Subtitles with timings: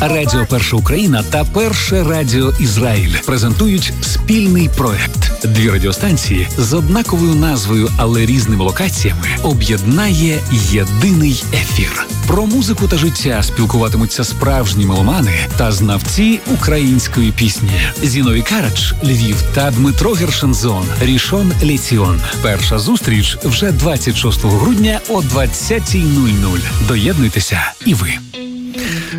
[0.00, 5.46] Радіо Перша Україна та Перше Радіо Ізраїль презентують спільний проект.
[5.46, 12.06] Дві радіостанції з однаковою назвою, але різними локаціями об'єднає єдиний ефір.
[12.26, 17.80] Про музику та життя спілкуватимуться справжні меломани та знавці української пісні.
[18.02, 22.20] Зінові Карач, Львів та Дмитро Гершензон, Рішон Ліціон.
[22.42, 26.60] Перша зустріч вже 26 грудня о 20.00.
[26.88, 28.08] Доєднуйтеся і ви.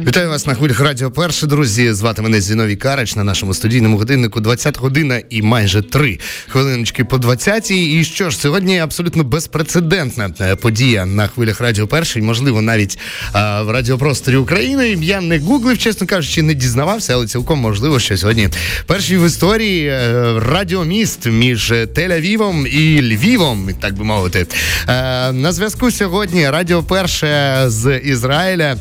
[0.05, 1.93] Вітаю вас на хвилях Радіо Перше, друзі.
[1.93, 7.17] Звати мене Зіновій Карач на нашому студійному годиннику 20 година і майже 3 хвилиночки по
[7.17, 12.99] 20 І що ж, сьогодні абсолютно безпрецедентна е, подія на хвилях Радіо Перше, можливо, навіть
[13.33, 14.97] а, в радіопросторі України.
[15.01, 18.49] Я не гуглив, чесно кажучи, не дізнавався, але цілком можливо, що сьогодні
[18.85, 24.47] перший в історії е, радіоміст між Тель-Авівом і Львівом, так би мовити.
[24.87, 28.77] Е, на зв'язку сьогодні Радіо Перше з Ізраїля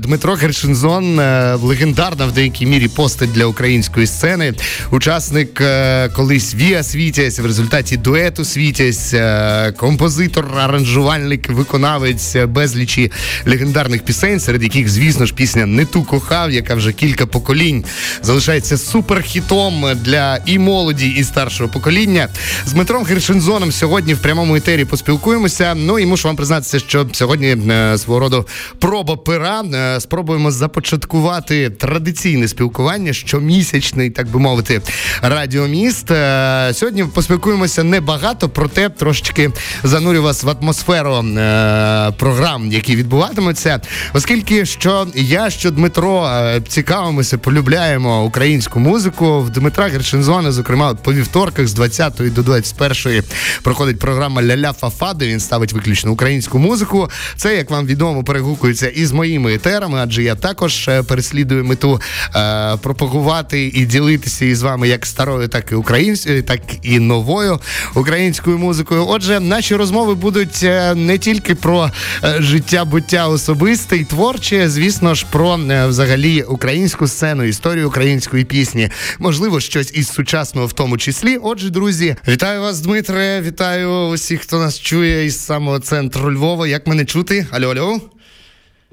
[0.00, 0.57] Дмитро Герш.
[0.58, 4.54] Шинзон е, легендарна в деякій мірі постать для української сцени.
[4.90, 13.12] Учасник е, колись Віа Світязь в результаті дуету Світязь, е, композитор, аранжувальник, виконавець безлічі
[13.46, 17.84] легендарних пісень, серед яких, звісно ж, пісня Не ту кохав, яка вже кілька поколінь
[18.22, 22.28] залишається суперхітом для і молоді, і старшого покоління.
[22.66, 25.74] З Дмитром Гершинзоном сьогодні в прямому етері поспілкуємося.
[25.74, 27.56] Ну і мушу вам признатися, що сьогодні
[27.96, 28.46] свого роду
[28.78, 29.64] проба пера.
[30.00, 34.80] Спробуємо маємо започаткувати традиційне спілкування, щомісячний, так би мовити,
[35.22, 36.10] радіоміст.
[36.10, 39.50] Е, сьогодні поспілкуємося небагато, проте трошечки
[39.82, 43.80] занурю вас в атмосферу е, програм, які відбуватимуться,
[44.14, 49.40] оскільки що я, що Дмитро е, цікавимося, полюбляємо українську музику.
[49.40, 53.22] В Дмитра Гершинзона, зокрема, по вівторках з 20 до 21
[53.62, 57.10] проходить програма Ля-ля Фафа, де він ставить виключно українську музику.
[57.36, 62.00] Це як вам відомо перегукується із моїми етерами, адже я також е, переслідую мету
[62.36, 67.60] е, пропагувати і ділитися із вами як старою, так і українською, так і новою
[67.94, 69.06] українською музикою.
[69.08, 71.90] Отже, наші розмови будуть е, не тільки про
[72.38, 79.60] життя буття особисте і творче, звісно ж, про взагалі українську сцену, історію української пісні, можливо,
[79.60, 81.36] щось із сучасного в тому числі.
[81.42, 83.40] Отже, друзі, вітаю вас, Дмитре.
[83.40, 86.68] Вітаю усіх, хто нас чує із самого центру Львова.
[86.68, 87.46] Як мене чути?
[87.50, 88.17] Алло, алло.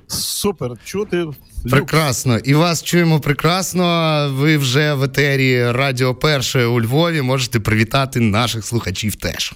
[0.07, 1.25] Супер чути.
[1.69, 2.38] Прекрасно.
[2.38, 3.85] І вас чуємо прекрасно.
[4.33, 7.21] Ви вже в етері Радіо Перше у Львові.
[7.21, 9.53] Можете привітати наших слухачів теж.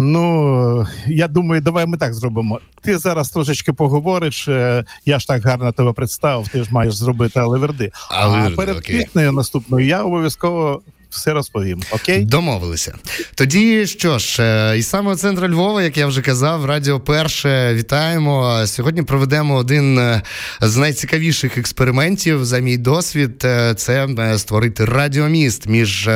[0.00, 2.60] Ну, я думаю, давай ми так зробимо.
[2.82, 4.48] Ти зараз трошечки поговориш.
[4.48, 7.92] Е, я ж так гарно тебе представив, ти ж маєш зробити алеверди.
[8.10, 11.82] А перед піснею наступною я обов'язково все розповім.
[11.90, 12.94] Окей, домовилися.
[13.34, 18.62] Тоді що ж, е, із самого центру Львова, як я вже казав, радіо перше вітаємо.
[18.66, 20.22] Сьогодні проведемо один е,
[20.60, 23.44] з найцікавіших експериментів за мій досвід.
[23.44, 26.10] Е, це створити радіоміст між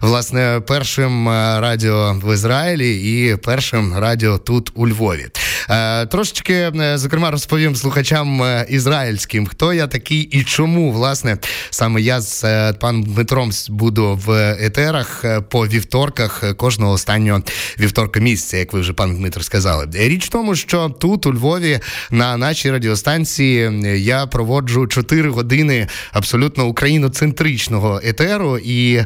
[0.00, 5.26] власне першим радіо в Ізраїлі і першим радіо тут у Львові.
[6.10, 11.38] Трошечки зокрема розповім слухачам ізраїльським, хто я такий і чому власне
[11.70, 17.42] саме я з паном Дмитром буду в етерах е, по вівторках е, кожного останнього
[17.80, 19.88] вівторка місяця, як ви вже пан Дмитро сказали.
[19.92, 21.80] Річ в тому, що тут у Львові
[22.10, 29.04] на нашій радіостанції я проводжу 4 години абсолютно україноцентричного етеру, і е,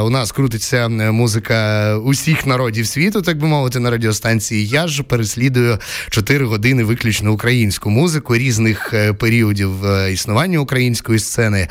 [0.00, 4.66] у нас крутиться музика усіх народів світу, так би мовити, на радіостанції.
[4.66, 5.78] Я ж переслідую
[6.10, 9.70] 4 години виключно українську музику різних е, періодів
[10.12, 11.68] існування української сцени.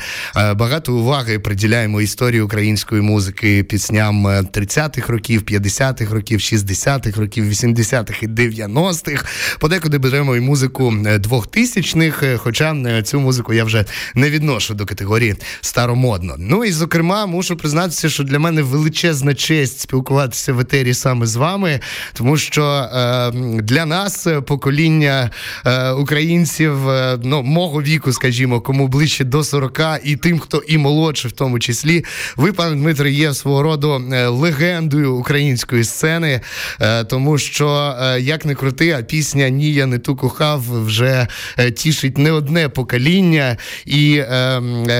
[0.54, 8.22] Багато уваги приділяємо історії української музики пісням 30-х е, років, 50-х років, 60-х років, 80-х
[8.22, 9.24] і 90-х.
[9.58, 13.84] Подекуди беремо і музику 2000-х, е, хоча цю музику я вже
[14.14, 16.34] не відношу до категорії старомодно.
[16.38, 21.36] Ну і зокрема, мушу признатися, що для мене величезна честь спілкуватися в етері саме з
[21.36, 21.80] вами,
[22.12, 23.30] тому що е,
[23.62, 25.30] для нас покоління
[25.66, 30.78] е, українців е, ну, мого віку, скажімо, кому ближче до 40, і тим, хто і
[30.78, 32.04] молодше, в тому числі,
[32.40, 36.40] ви, пане Дмитре, є свого роду е, легендою української сцени,
[36.80, 41.26] е, тому що е, як не крути, а пісня Ні, я не ту кохав вже
[41.74, 43.56] тішить не одне покоління.
[43.86, 44.10] І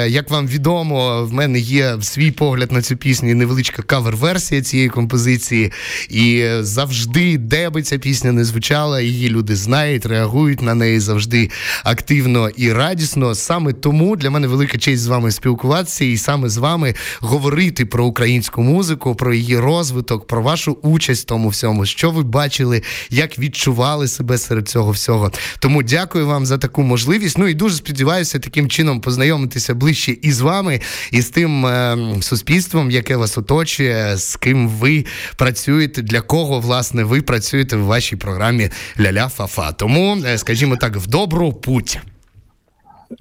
[0.07, 5.73] як вам відомо, в мене є свій погляд на цю пісню, невеличка кавер-версія цієї композиції.
[6.09, 11.51] І завжди, де би ця пісня не звучала, її люди знають, реагують на неї завжди
[11.85, 13.35] активно і радісно.
[13.35, 16.95] Саме тому для мене велика честь з вами спілкуватися, і саме з вами
[17.31, 22.23] говорити про українську музику, про її розвиток, про вашу участь в тому всьому, що ви
[22.23, 25.33] бачили, як відчували себе серед цього всього.
[25.59, 27.39] Тому дякую вам за таку можливість.
[27.39, 30.81] Ну і дуже сподіваюся, таким чином познайомитися ближче і з вами,
[31.11, 35.05] і з тим е, суспільством, яке вас оточує, з ким ви
[35.37, 39.73] працюєте, для кого власне ви працюєте в вашій програмі Ля-ля Фафа.
[39.73, 41.99] Тому, е, скажімо так, в добру путь.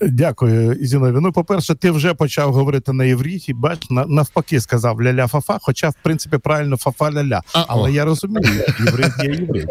[0.01, 1.17] Дякую, Ізінові.
[1.21, 5.95] Ну, по-перше, ти вже почав говорити на євріті, бач, навпаки сказав ля-ля фафа, хоча, в
[6.03, 7.41] принципі, правильно фафа ля-ля.
[7.67, 9.65] Але я розумію, єврит є єврей.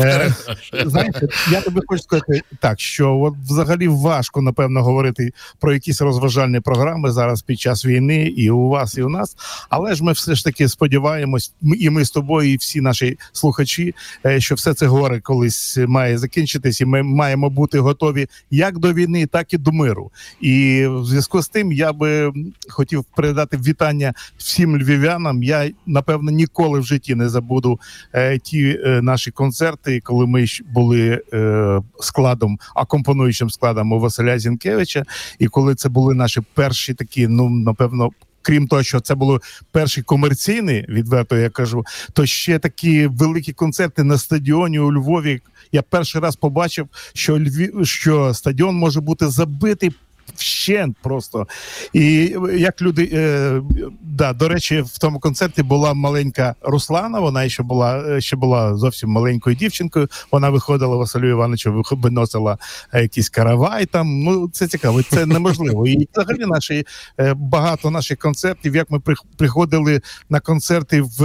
[0.00, 0.34] Е,
[1.52, 7.12] я тобі хочу сказати так, що от взагалі важко, напевно, говорити про якісь розважальні програми
[7.12, 9.36] зараз під час війни, і у вас, і у нас.
[9.70, 13.94] Але ж ми все ж таки сподіваємось, і ми з тобою, і всі наші слухачі,
[14.26, 18.92] е, що все це горе колись має закінчитись, і ми маємо бути готові як до
[18.92, 20.10] війни, так і до миру.
[20.40, 22.32] І в зв'язку з тим я би
[22.68, 25.42] хотів передати вітання всім львів'янам.
[25.42, 27.80] Я напевно ніколи в житті не забуду
[28.12, 30.44] е, ті е, наші концерти, коли ми
[30.74, 35.04] були е, складом, акомпонуючим складом у Василя Зінкевича,
[35.38, 38.10] і коли це були наші перші такі, ну напевно.
[38.42, 39.38] Крім того, що це були
[39.72, 45.40] перші комерційні, відверто я кажу, то ще такі великі концерти на стадіоні у Львові,
[45.72, 49.90] я перший раз побачив, що Львів, що стадіон може бути забитий
[50.34, 51.46] вщент просто.
[51.92, 53.60] І як люди е,
[54.02, 57.20] да, до речі, в тому концерті була маленька Руслана.
[57.20, 60.08] Вона ще була е, ще була зовсім маленькою дівчинкою.
[60.32, 62.58] Вона виходила Василю Івановичу, виносила
[62.92, 63.86] е, якийсь каравай.
[63.86, 65.86] Там ну це цікаво, це неможливо.
[65.86, 66.86] І взагалі наші
[67.20, 69.00] е, багато наших концертів, як ми
[69.36, 70.00] приходили
[70.30, 71.20] на концерти в,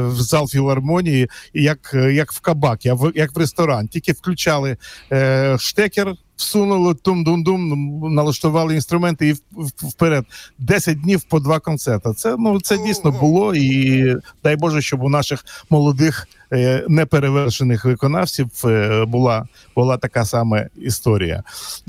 [0.00, 4.76] в зал філармонії, як як в кабак, як в ресторан, тільки включали
[5.12, 9.34] е, штекер всунули тум-дум-дум, налаштували інструменти і
[9.76, 10.24] вперед.
[10.58, 12.12] Десять днів по два концерти.
[12.12, 18.48] Це ну це дійсно було, і дай Боже, щоб у наших молодих е, неперевершених виконавців
[18.64, 21.42] е, була була така сама історія.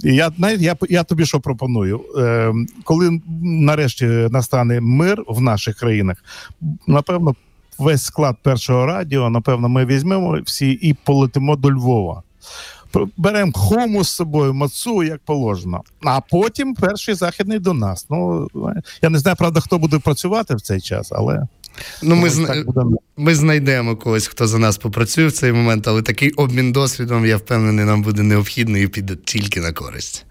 [0.03, 2.53] І Я я, я тобі що пропоную, е,
[2.83, 6.24] коли нарешті настане мир в наших країнах,
[6.88, 7.36] напевно.
[7.77, 12.24] Весь склад першого радіо, напевно, ми візьмемо всі і полетимо до Львова
[13.18, 15.81] беремо хому з собою, мацу, як положено.
[16.03, 18.06] А потім перший західний до нас.
[18.09, 18.47] Ну
[19.01, 21.47] я не знаю, правда, хто буде працювати в цей час, але.
[22.03, 22.65] Ну, ми зна...
[23.18, 27.38] ми знайдемо когось, хто за нас попрацює в цей момент, але такий обмін досвідом, я
[27.38, 30.25] впевнений, нам буде необхідний і піде тільки на користь.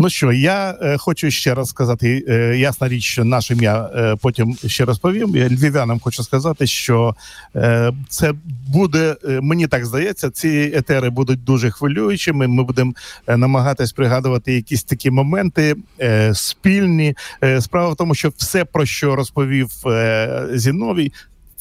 [0.00, 4.16] Ну що, я е, хочу ще раз сказати, е, ясна річ, що наше ім'я е,
[4.16, 5.36] потім ще розповім.
[5.36, 7.14] Я львів'янам хочу сказати, що
[7.56, 8.32] е, це
[8.68, 12.48] буде, е, мені так здається, ці етери будуть дуже хвилюючими.
[12.48, 12.92] Ми будемо
[13.26, 15.76] е, намагатись пригадувати якісь такі моменти
[16.32, 17.14] спільні.
[17.60, 19.68] Справа в тому, що все, про що розповів
[20.52, 21.12] Зіновій,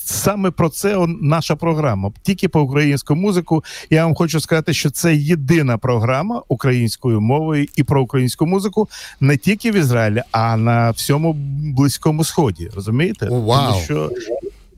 [0.08, 2.12] саме про це наша програма.
[2.22, 3.64] Тільки по українську музику.
[3.90, 8.90] Я вам хочу сказати, що це єдина програма українською мовою і про українську музику
[9.20, 11.34] не тільки в Ізраїлі, а на всьому
[11.78, 12.70] близькому сході.
[12.76, 13.28] Розумієте?
[13.30, 13.72] Вау.
[13.72, 14.12] Тому що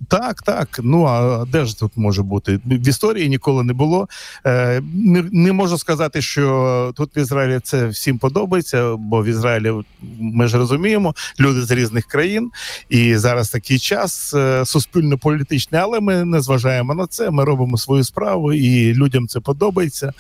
[0.10, 0.80] так, так.
[0.84, 2.60] Ну а де ж тут може бути?
[2.66, 4.08] В історії ніколи не було.
[4.46, 9.74] Е, Не не можу сказати, що тут в Ізраїлі це всім подобається, бо в Ізраїлі
[10.20, 12.52] ми ж розуміємо люди з різних країн,
[12.90, 17.30] і зараз такий час е, суспільно-політичний, але ми не зважаємо на це.
[17.32, 20.14] Ми робимо свою справу, і людям це подобається.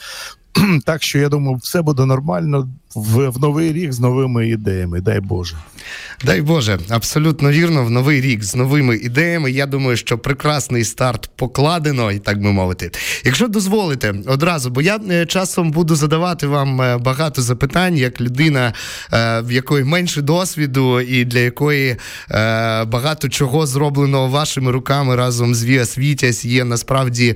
[0.86, 5.02] Так що я думаю, все буде нормально в, в новий рік з новими ідеями.
[5.02, 5.56] Дай Боже.
[6.26, 7.86] Дай Боже, абсолютно вірно.
[7.86, 9.52] В новий рік з новими ідеями.
[9.52, 12.92] Я думаю, що прекрасний старт покладено, і так би мовити.
[13.26, 18.74] Якщо дозволите одразу, бо я е, часом буду задавати вам е, багато запитань, як людина,
[19.14, 21.96] е, в якої менше досвіду, і для якої
[22.88, 27.36] багато чого зроблено вашими руками разом з Віа Світязь є насправді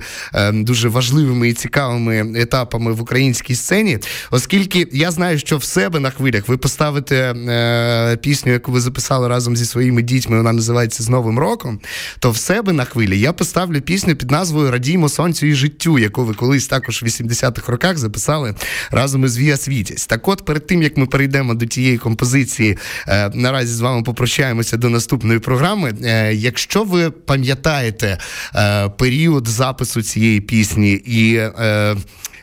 [0.52, 3.98] дуже важливими і цікавими етапами в українській сцені,
[4.30, 9.28] оскільки я знаю, що в себе на хвилях ви поставите е, пісню, яку ви записали
[9.28, 11.80] разом зі своїми дітьми, вона називається з Новим роком.
[12.18, 16.24] То в себе на хвилі я поставлю пісню під назвою Радімо сонцю і життю, яку
[16.24, 18.54] ви колись також в 80-х роках записали
[18.90, 20.06] разом із Віа Світязь.
[20.06, 24.76] Так от, перед тим як ми перейдемо до тієї композиції, е, наразі з вами попрощаємося
[24.76, 25.94] до наступної програми.
[26.04, 28.18] Е, якщо ви пам'ятаєте
[28.54, 31.96] е, період запису цієї пісні і е,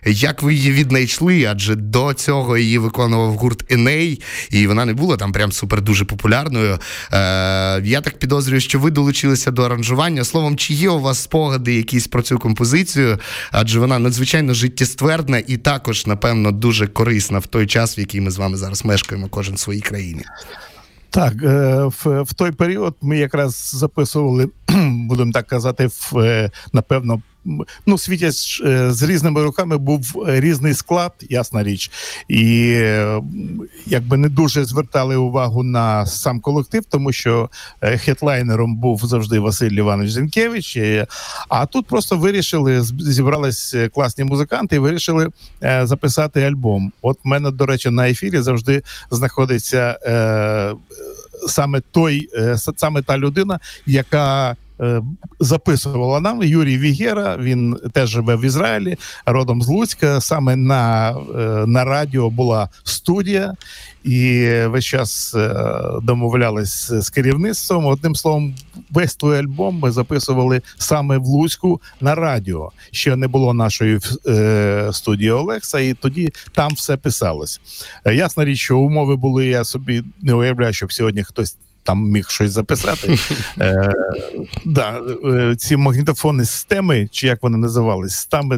[0.06, 5.18] як ви її віднайшли, адже до цього її виконував гурт Еней, і вона не була
[5.18, 6.80] там прям супер дуже популярною.
[7.14, 10.24] Е, Я так підозрюю, що ви долучилися до аранжування.
[10.24, 13.20] Словом, чи є у вас спогади якісь про цю композицію?
[13.52, 18.32] Адже вона надзвичайно життєствердна і також, напевно, дуже корисна в той час, в який ми
[18.32, 20.24] з вами зараз мешкаємо, кожен в своїй країні.
[21.10, 24.48] Так, е, в, в той період ми якраз записували,
[25.08, 27.22] будемо так казати, в е, напевно
[27.86, 31.92] ну, світять е, з різними роками був різний склад, ясна річ,
[32.28, 32.44] і
[33.86, 37.50] якби не дуже звертали увагу на сам колектив, тому що
[37.82, 40.80] хедлайнером був завжди Василь Іванович Зінкевич.
[41.50, 45.30] А тут просто вирішили зібрались класні музиканти і вирішили
[45.84, 46.92] записати альбом.
[47.02, 49.98] От в мене, до речі, на ефірі завжди знаходиться
[51.48, 54.56] саме той, е, саме та людина, яка
[55.40, 57.38] записувала нам Юрій Вігера.
[57.38, 60.22] Він теж живе в Ізраїлі, родом з Луцька.
[60.22, 61.16] Саме на е,
[61.68, 63.54] на радіо була студія,
[64.04, 65.36] і весь час
[66.02, 67.86] домовлялись з керівництвом.
[67.86, 68.56] Одним словом,
[68.90, 72.72] весь той альбом ми записували саме в Луцьку на радіо.
[72.92, 74.00] Ще не було нашої
[74.92, 77.62] студії Олекса, і тоді там все писалось.
[78.06, 79.46] Ясна річ, що умови були.
[79.46, 83.18] Я собі не уявляю, щоб сьогодні хтось там міг щось записати.
[83.60, 83.94] Е,
[84.66, 88.52] да, е, Ці магнітофонні системи, чи як вони називались, там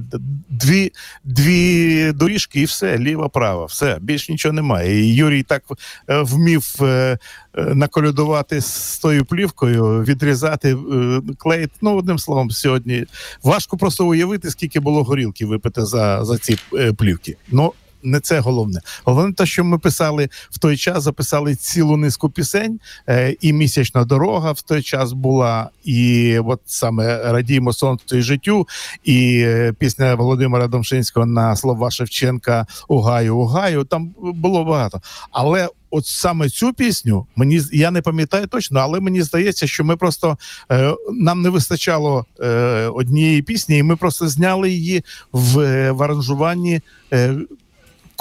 [0.49, 0.91] дві
[1.23, 4.99] дві доріжки, і все, ліва, права, все, більш нічого немає.
[4.99, 5.63] І Юрій так
[6.09, 7.17] е, вмів е,
[7.55, 11.73] наколюдувати з тою плівкою, відрізати, е, клеїти.
[11.81, 13.05] Ну, одним словом, сьогодні
[13.43, 17.37] важко просто уявити, скільки було горілки випити за за ці е, плівки.
[17.51, 17.73] Ну,
[18.03, 18.79] не це головне.
[19.03, 22.79] Головне, те, що ми писали в той час, записали цілу низку пісень,
[23.09, 28.67] е, і місячна дорога в той час була, і от саме радіємо сонцю і життю,
[29.03, 33.83] і е, пісня Володимира Домшинського на слова Шевченка Угаю, Угаю.
[33.83, 35.01] Там було багато.
[35.31, 39.95] Але от саме цю пісню мені я не пам'ятаю точно, але мені здається, що ми
[39.95, 40.37] просто
[40.71, 42.47] е, нам не вистачало е,
[42.87, 46.81] однієї пісні, і ми просто зняли її в, е, в аранжуванні.
[47.13, 47.35] Е,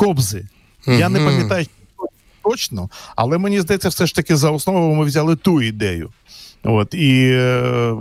[0.02, 0.49] Кобзи.
[0.87, 0.99] Mm-hmm.
[0.99, 1.66] Я не пам'ятаю
[2.44, 6.11] точно, але мені здається, все ж таки за основу ми взяли ту ідею.
[6.64, 7.94] От і е,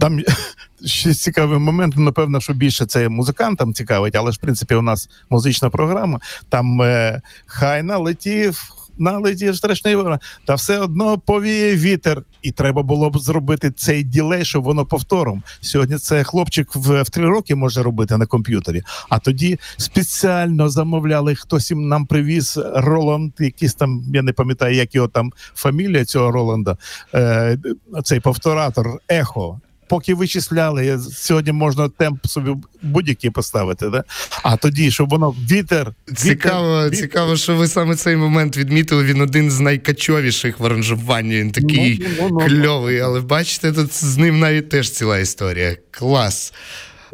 [0.00, 0.20] там
[0.84, 1.96] ще цікавий момент.
[1.96, 6.20] Напевно, що більше це музикантам цікавить, але ж в принципі у нас музична програма.
[6.48, 8.62] Там е, хай налетів
[8.98, 14.44] налетів страшний ворог, та все одно повіє вітер, і треба було б зробити цей ділей,
[14.44, 15.42] щоб воно повтором.
[15.60, 18.82] Сьогодні це хлопчик в, в три роки може робити на комп'ютері.
[19.08, 24.94] А тоді спеціально замовляли, хтось їм нам привіз Роланд, якийсь там, я не пам'ятаю, як
[24.94, 26.76] його там фамілія цього Роланда,
[27.14, 27.58] е,
[28.04, 32.50] цей повторатор ехо поки вичисляли, сьогодні можна темп собі
[32.82, 33.88] будь-який поставити.
[33.88, 34.04] Да?
[34.42, 35.94] А тоді, щоб воно вітер.
[36.16, 39.04] Цікаво, вітер, цікаво, що ви саме цей момент відмітили.
[39.04, 41.36] Він один з найкачовіших в аранжуванні.
[41.40, 42.46] Він такий ну, ну, ну, ну.
[42.46, 45.76] кльовий, але бачите, тут з ним навіть теж ціла історія.
[45.90, 46.52] Клас.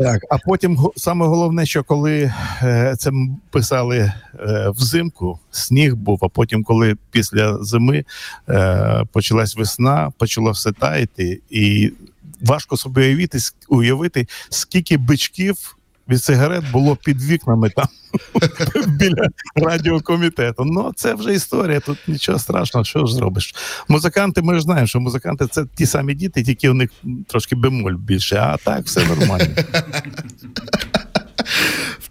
[0.01, 3.11] Так, а потім саме головне, що коли е, це
[3.51, 6.19] писали е, взимку, сніг був.
[6.23, 8.05] А потім, коли після зими
[8.49, 11.93] е, почалась весна, почало все таяти, і
[12.41, 15.77] важко собі уявити, уявити, скільки бичків
[16.09, 17.89] від сигарет було під вікнами там
[18.87, 20.65] біля радіокомітету.
[20.65, 21.81] Ну це вже історія.
[21.81, 23.55] Тут нічого страшного, що ж зробиш.
[23.89, 26.91] Музиканти, ми ж знаємо, що музиканти це ті самі діти, тільки у них
[27.27, 29.47] трошки бемоль більше, а так все нормально.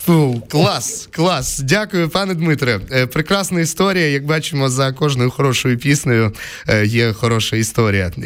[0.10, 1.60] Фу, клас, клас.
[1.60, 2.80] Дякую, пане Дмитре.
[2.92, 4.08] Е, прекрасна історія.
[4.08, 6.34] Як бачимо, за кожною хорошою піснею
[6.68, 8.12] е, є хороша історія.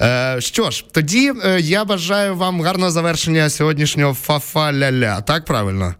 [0.00, 5.22] Е, що ж, тоді я бажаю вам гарного завершення сьогоднішнього фафа-ля-ля.
[5.22, 5.94] Так правильно?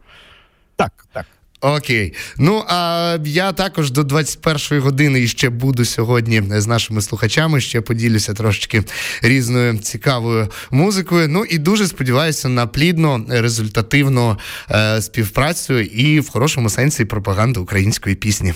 [0.76, 1.26] Так, так.
[1.62, 7.60] Окей, ну а я також до 21-ї години ще буду сьогодні з нашими слухачами.
[7.60, 8.84] Ще поділюся трошечки
[9.22, 11.28] різною цікавою музикою.
[11.28, 14.38] Ну і дуже сподіваюся на плідну результативну
[14.70, 18.54] е, співпрацю і в хорошому сенсі пропаганду української пісні.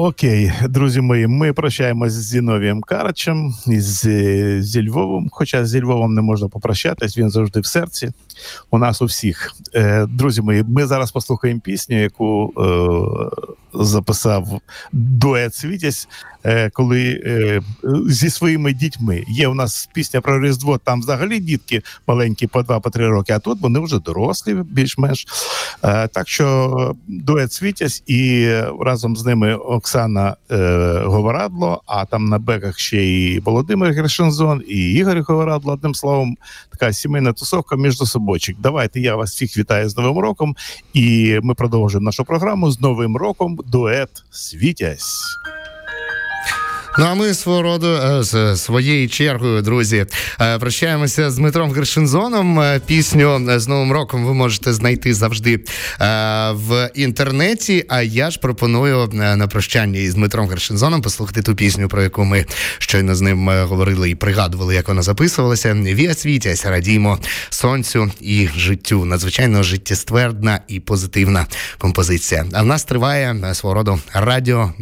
[0.00, 3.80] Окей, друзі мої, ми прощаємось з Зіновієм Карачем і
[4.60, 5.28] зі Львовом.
[5.30, 8.10] Хоча зі Львовом не можна попрощатись, він завжди в серці.
[8.70, 9.52] У нас у всіх.
[9.74, 14.60] Е, Друзі мої, ми зараз послухаємо пісню, яку е, записав
[14.92, 16.37] дует Світязь, е,
[16.72, 17.62] коли е,
[18.08, 20.78] зі своїми дітьми є у нас пісня про Різдво.
[20.78, 23.32] Там взагалі дітки маленькі по два по три роки.
[23.32, 25.26] А тут вони вже дорослі, більш-менш.
[25.82, 28.50] Е, так що дует Світязь і
[28.80, 30.36] разом з ними Оксана
[31.04, 31.82] Говорадло.
[31.86, 35.72] А там на беках ще і Володимир Гершензон, і Ігор Говорадло.
[35.72, 36.36] Одним словом,
[36.70, 38.56] така сімейна тусовка між собойчик.
[38.60, 40.56] Давайте я вас всіх вітаю з Новим роком,
[40.92, 45.38] і ми продовжуємо нашу програму з Новим роком дует Світязь.
[46.98, 50.06] Ну а ми свого роду е, з своєю чергою, друзі,
[50.40, 52.60] е, прощаємося з Дмитром Гершинзоном.
[52.60, 55.60] Е, пісню з Новим роком ви можете знайти завжди
[56.50, 57.84] в інтернеті.
[57.88, 62.46] А я ж пропоную на прощання із Дмитром Гершинзоном послухати ту пісню, про яку ми
[62.78, 65.74] щойно з ним говорили і пригадували, як вона записувалася.
[65.74, 67.18] Вія світясь, радімо
[67.50, 69.04] сонцю і життю.
[69.04, 71.46] Надзвичайно життєствердна і позитивна
[71.78, 72.46] композиція.
[72.52, 74.72] А в нас триває свого роду радіо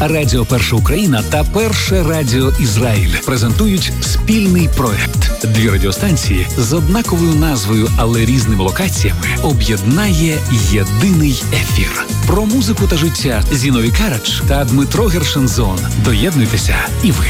[0.00, 5.46] Радіо Перша Україна та Перше Радіо Ізраїль презентують спільний проект.
[5.46, 10.38] Дві радіостанції з однаковою назвою, але різними локаціями об'єднає
[10.70, 12.06] єдиний ефір.
[12.26, 15.78] Про музику та життя Зінові Карач та Дмитро Гершензон.
[16.04, 17.26] Доєднуйтеся і ви.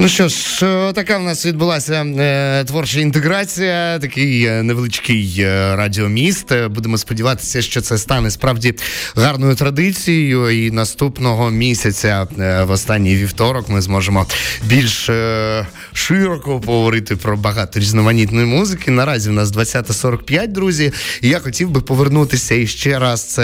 [0.00, 5.76] Ну що ж, е, така в нас відбулася е, творча інтеграція, такий е, невеличкий е,
[5.76, 6.52] радіоміст.
[6.70, 8.74] Будемо сподіватися, що це стане справді
[9.16, 10.50] гарною традицією.
[10.50, 14.26] І наступного місяця, е, в останній вівторок, ми зможемо
[14.64, 18.90] більш е, широко поговорити про багато різноманітної музики.
[18.90, 20.92] Наразі в нас 20.45, друзі.
[21.22, 23.40] І я хотів би повернутися іще раз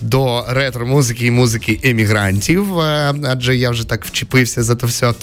[0.00, 2.78] до ретро-музики і музики емігрантів,
[3.24, 5.14] адже я вже так вчепився за то все.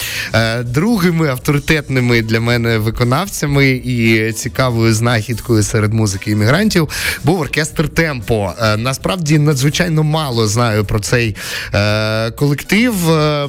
[0.62, 6.88] Другими авторитетними для мене виконавцями і цікавою знахідкою серед музики іммігрантів
[7.24, 8.52] був оркестр Темпо.
[8.62, 11.36] Е, насправді надзвичайно мало знаю про цей
[11.74, 13.10] е, колектив.
[13.10, 13.48] Е,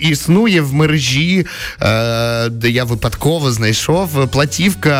[0.00, 1.46] існує в мережі,
[2.50, 4.92] де я випадково знайшов платівка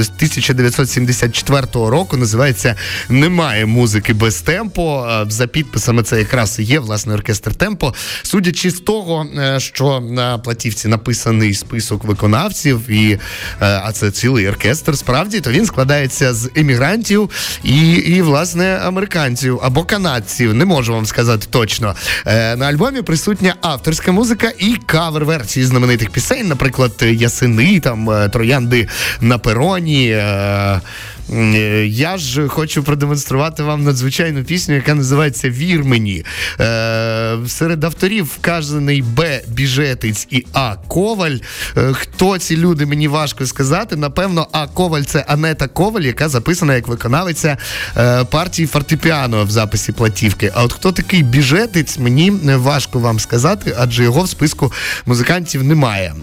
[0.00, 2.16] з 1974 року.
[2.16, 2.74] Називається
[3.08, 5.08] Немає музики без темпо.
[5.28, 7.94] За підписами це якраз є власне оркестр Темпо.
[8.22, 9.26] Судячи з того,
[9.58, 13.18] що на платівці написаний список виконавців, і е,
[13.60, 14.98] а це цілий оркестр.
[14.98, 17.30] Справді то він складається з емігрантів
[17.64, 20.54] і, і власне американців або канадців.
[20.54, 21.94] Не можу вам сказати точно.
[22.26, 28.88] Е, на альбомі присутня авторська музика і кавер-версії знаменитих пісень, наприклад, Ясини, там е, Троянди
[29.20, 30.22] на пероні.
[31.32, 36.24] Е, я ж хочу продемонструвати вам надзвичайну пісню, яка називається Вір мені.
[36.60, 39.40] Е, серед авторів вказаний Б.
[39.48, 40.74] Біжетиць і А.
[40.88, 41.36] Коваль.
[41.76, 43.96] Е, хто ці люди, мені важко сказати.
[43.96, 44.66] Напевно, А.
[44.66, 47.56] Коваль це Анета Коваль, яка записана як виконавиця
[48.30, 50.52] партії фортепіано в записі платівки.
[50.54, 54.72] А от хто такий біжетиць, мені важко вам сказати, адже його в списку
[55.06, 56.14] музикантів немає.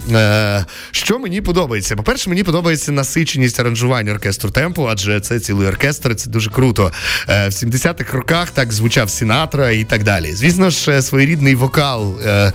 [0.91, 1.95] Що мені подобається?
[1.95, 6.91] По-перше, мені подобається насиченість аранжування оркестру темпу адже це цілий оркестр, це дуже круто.
[7.29, 10.33] Е, в 70-х роках так звучав Сінатра і так далі.
[10.33, 12.53] Звісно ж, е, своєрідний вокал, е,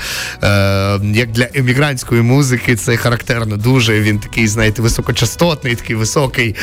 [1.02, 4.00] як для емігрантської музики, це характерно дуже.
[4.00, 6.56] Він такий, знаєте, високочастотний, такий високий,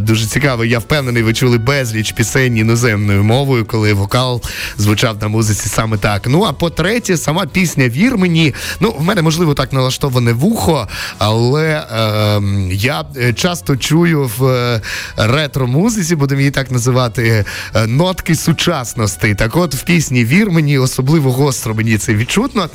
[0.00, 0.70] дуже цікавий.
[0.70, 4.42] Я впевнений, ви чули безліч пісень іноземною мовою, коли вокал
[4.78, 6.22] звучав на музиці саме так.
[6.26, 8.54] Ну а по-третє, сама пісня Вір мені.
[8.80, 14.80] Ну, в мене можливо так налаштоване вухо, але е, я часто чую в
[15.26, 19.34] ретро-музиці, будемо її так називати, е, нотки сучасності.
[19.34, 22.70] Так от в пісні Вір мені особливо гостро мені це відчутно.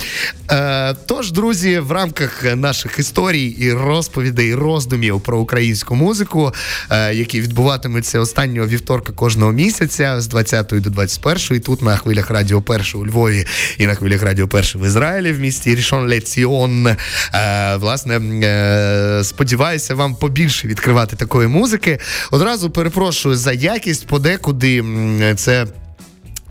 [0.52, 6.54] Е, тож, друзі, в рамках наших історій і розповідей, роздумів про українську музику,
[6.90, 12.62] е, які відбуватимуться останнього вівторка кожного місяця з 20 до 21 тут на хвилях Радіо
[12.62, 13.46] Перше у Львові
[13.78, 16.96] і на хвилях Радіо Перше в Ізраїлі в місті Рішон Леціон.
[17.76, 18.22] Власне,
[19.24, 22.00] сподіваюся, вам побільше відкривати такої музики.
[22.38, 24.84] Одразу перепрошую за якість, подекуди
[25.36, 25.68] це.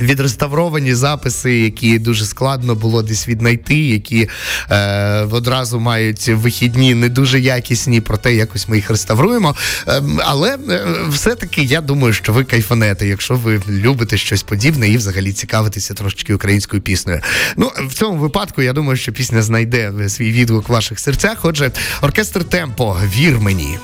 [0.01, 4.29] Відреставровані записи, які дуже складно було десь віднайти, які
[4.70, 9.57] е, одразу мають вихідні не дуже якісні, проте якось ми їх реставруємо.
[9.88, 14.96] Е, але е, все-таки я думаю, що ви кайфанете, якщо ви любите щось подібне і
[14.96, 17.20] взагалі цікавитеся трошечки українською піснею.
[17.57, 21.38] Ну в цьому випадку я думаю, що пісня знайде свій відгук в ваших серцях.
[21.42, 21.70] Отже,
[22.03, 23.79] оркестр темпо, вір мені.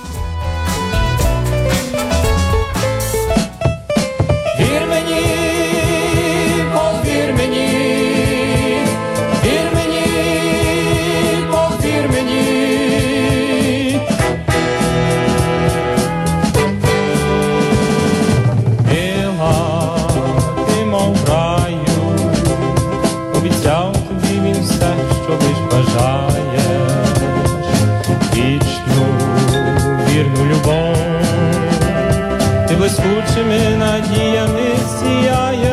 [32.92, 35.70] Блискучими надіями сіяєш,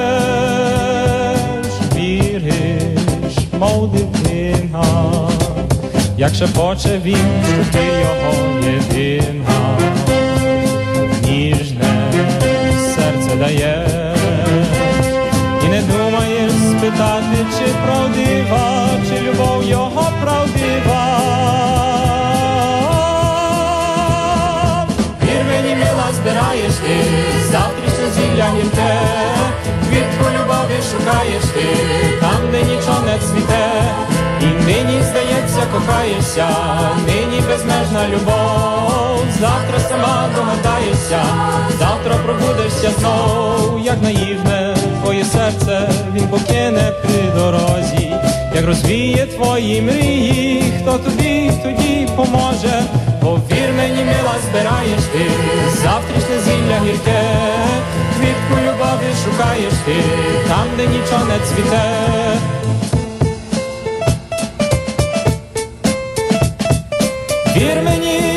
[1.95, 4.83] віриш, мов дитина,
[6.17, 9.77] як шепоче він, ти його єдина,
[11.23, 12.11] ніжне
[12.95, 13.89] серце даєш,
[15.65, 20.08] і не думаєш спитати, чи правдива, чи любов його
[26.89, 26.95] ти,
[27.51, 28.93] завтрашнє зілля гірке,
[29.89, 31.65] квітку любові шукаєш ти,
[32.21, 33.83] там, де нічого не цвіте,
[34.41, 36.47] і нині, здається, кохаєшся,
[37.07, 41.23] нині безмежна любов, завтра сама догадаєшся,
[41.79, 48.13] завтра пробудешся знов, як наївне твоє серце, він покине при дорозі,
[48.55, 52.83] як розвіє твої мрії, хто тобі тоді поможе
[54.49, 55.31] збираєш ти,
[55.81, 57.23] завтрашнє зілля гірке,
[58.17, 59.95] квітку любові шукаєш ти,
[60.47, 61.83] там, де нічого не цвіте.
[67.55, 68.28] Вір мені.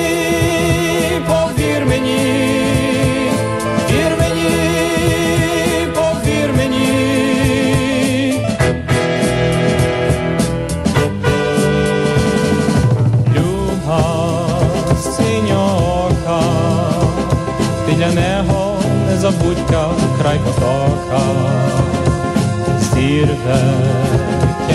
[23.02, 23.62] Зірве,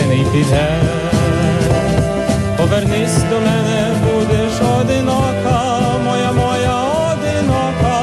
[0.10, 0.82] не піде,
[2.58, 6.76] повернись до мене, будеш одинока, моя моя
[7.12, 8.00] одинока.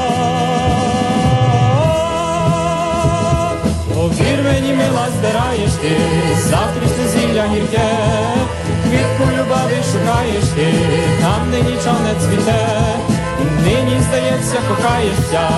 [3.93, 5.97] Повір мені, мила, здираєш ти,
[6.39, 7.89] завтрашнє зілля гірке,
[8.83, 10.73] квітку любові шукаєш ти,
[11.21, 12.67] там де нічого не цвіте,
[13.63, 15.49] нині, здається, кохаєшся,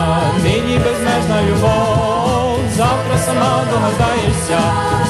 [0.44, 1.97] нині безмежна любов,
[3.18, 4.60] завтра сама догадаєшся,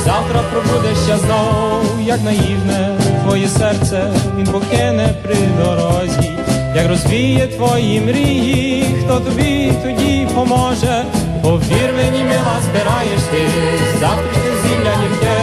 [0.05, 6.37] завтра пробудешся знов, як наївне твоє серце, він покине при дорозі,
[6.75, 11.05] як розвіє твої мрії, хто тобі тоді поможе,
[11.41, 13.47] повір мені, мила, збираєш ти,
[13.99, 15.37] завтрашнє зілля гірке,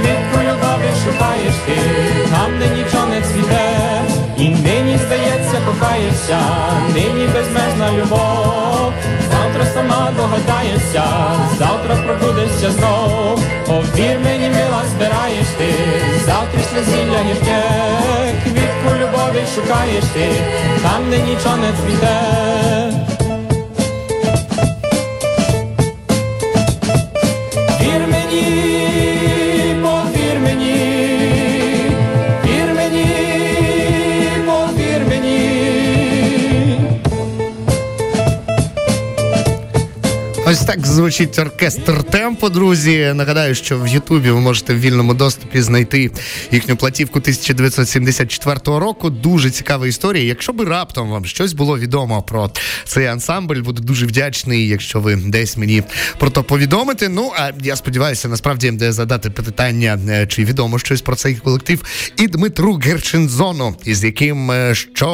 [0.00, 1.76] квітку любові шукаєш ти,
[2.30, 3.70] там, де нічого не цвіте,
[4.38, 6.38] і нині, здається, кохаєшся,
[6.94, 8.71] нині безмежна любов, завтра
[9.74, 11.04] сама догадаєшся,
[11.58, 15.74] завтра пробудешся знов, повір мені, мила, збираєш ти,
[16.26, 17.62] завтрашне зілля гірке,
[18.44, 20.28] квітку любові шукаєш ти,
[20.82, 23.11] там, де нічого не цвіте.
[40.92, 43.12] Звучить оркестр темпо, друзі.
[43.14, 46.10] Нагадаю, що в Ютубі ви можете в вільному доступі знайти
[46.52, 49.10] їхню платівку 1974 року.
[49.10, 50.24] Дуже цікава історія.
[50.24, 52.50] Якщо би раптом вам щось було відомо про
[52.84, 55.82] цей ансамбль, буду дуже вдячний, якщо ви десь мені
[56.18, 57.08] про то повідомите.
[57.08, 61.84] Ну а я сподіваюся, насправді де задати питання, е, чи відомо щось про цей колектив,
[62.16, 65.08] і Дмитру Герчензону, із яким е, що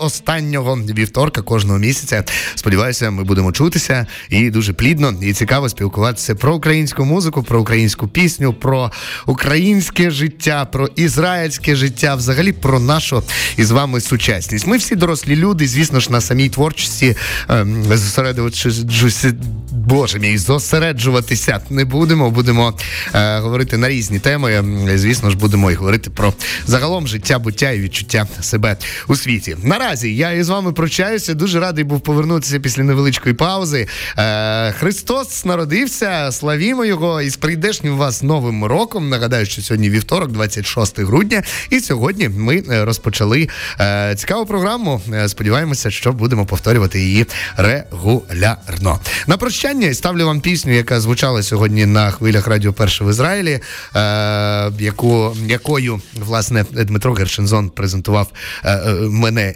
[0.00, 2.24] останнього вівторка кожного місяця.
[2.54, 8.08] Сподіваюся, ми будемо чутися і дуже плідно і цікаво спілкуватися про українську музику, про українську
[8.08, 8.90] пісню, про
[9.26, 13.22] українське життя, про ізраїльське життя, взагалі про нашу
[13.56, 14.66] із вами сучасність.
[14.66, 17.16] Ми всі дорослі люди, звісно ж, на самій творчості
[17.48, 19.34] ем, зосереджуватися,
[19.72, 22.30] боже мій, зосереджуватися не будемо.
[22.30, 22.74] Будемо
[23.14, 24.54] е, говорити на різні теми.
[24.54, 26.32] Ем, Звісно ж, будемо і говорити про
[26.66, 28.76] загалом життя, буття і відчуття себе
[29.08, 29.56] у світі.
[29.62, 31.34] Наразі я із вами прощаюся.
[31.34, 33.88] Дуже радий був повернутися після невеличкої паузи.
[34.18, 35.09] Е, Христос
[35.44, 39.08] народився, славімо його і з прийдешнім вас новим роком.
[39.08, 43.48] Нагадаю, що сьогодні вівторок, 26 грудня, і сьогодні ми е, розпочали
[43.80, 45.00] е, цікаву програму.
[45.12, 49.00] Е, Сподіваємося, що будемо повторювати її регулярно.
[49.26, 53.60] На прощання ставлю вам пісню, яка звучала сьогодні на хвилях Радіо Перше в Ізраїлі,
[53.96, 58.28] е, яку, якою власне Дмитро Гершензон презентував
[58.64, 59.50] е, е, мене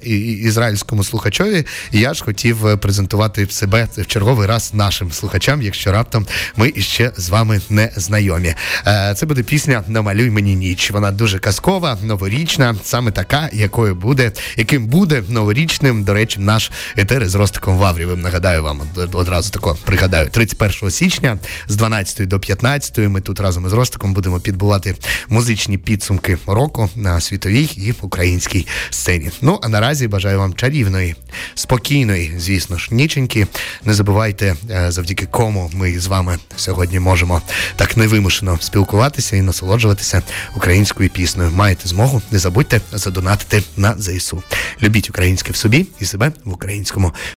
[0.45, 1.67] ізраїльському слухачові.
[1.93, 6.27] Я ж хотів презентувати себе в черговий раз нашим слухачам, якщо раптом
[6.57, 8.55] ми іще з вами не знайомі.
[8.87, 10.91] Е, Це буде пісня Намалюй мені ніч.
[10.91, 17.29] Вона дуже казкова, новорічна, саме така, якою буде, яким буде новорічним, до речі, наш етер
[17.29, 18.21] з Ростиком Ваврівим.
[18.21, 18.81] Нагадаю вам
[19.13, 24.41] одразу тако пригадаю, 31 січня з 12 до 15 ми тут разом із Ростиком будемо
[24.41, 24.95] підбувати
[25.29, 29.31] музичні підсумки року на світовій і українській сцені.
[29.41, 31.15] Ну а наразі бажаю вам чарівної,
[31.55, 33.47] спокійної, звісно ж, ніченьки.
[33.85, 37.43] Не забувайте, е, завдяки кому ми з вами сьогодні можемо
[37.77, 40.23] так невимушено спілкуватися і насолоджуватися
[40.57, 41.51] українською піснею.
[41.55, 44.43] Маєте змогу, не забудьте задонатити на ЗСУ.
[44.83, 47.13] Любіть українське в собі і себе в українському